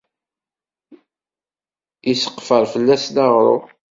[2.11, 3.63] Isseqfer fell-asen aɣrum.